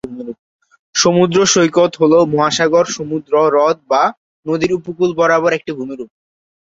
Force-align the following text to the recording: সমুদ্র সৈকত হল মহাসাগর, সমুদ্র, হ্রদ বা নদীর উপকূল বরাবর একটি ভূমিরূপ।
সমুদ্র 0.95 1.37
সৈকত 1.45 1.91
হল 2.01 2.13
মহাসাগর, 2.33 2.85
সমুদ্র, 2.97 3.33
হ্রদ 3.45 3.77
বা 3.87 4.03
নদীর 4.45 4.71
উপকূল 4.79 5.09
বরাবর 5.19 5.51
একটি 5.53 5.71
ভূমিরূপ। 5.77 6.09